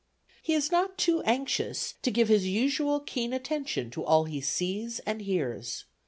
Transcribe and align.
He 0.41 0.55
is 0.55 0.71
not 0.71 0.97
too 0.97 1.21
anxious 1.27 1.93
to 2.01 2.09
give 2.09 2.27
his 2.27 2.47
usual 2.47 3.01
keen 3.01 3.33
attention 3.33 3.91
to 3.91 4.03
all 4.03 4.25
he 4.25 4.41
sees 4.41 4.97
and 5.01 5.21
hears. 5.21 5.85